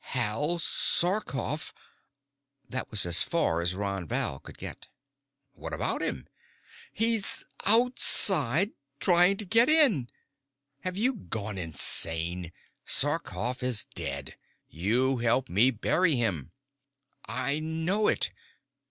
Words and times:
"Hal 0.15 0.57
Sarkoff" 0.57 1.75
That 2.71 2.89
was 2.89 3.05
as 3.05 3.21
far 3.21 3.61
as 3.61 3.75
Ron 3.75 4.07
Val 4.07 4.39
could 4.39 4.57
get. 4.57 4.87
"What 5.53 5.73
about 5.73 6.01
him?" 6.01 6.25
"He's 6.91 7.47
outside 7.67 8.71
trying 8.99 9.37
to 9.37 9.45
get 9.45 9.69
in!" 9.69 10.09
"Have 10.79 10.97
you 10.97 11.13
gone 11.13 11.59
insane? 11.59 12.51
Sarkoff 12.83 13.61
is 13.61 13.85
dead. 13.93 14.35
You 14.67 15.17
helped 15.17 15.51
me 15.51 15.69
bury 15.69 16.15
him." 16.15 16.51
"I 17.27 17.59
know 17.59 18.07
it. 18.07 18.31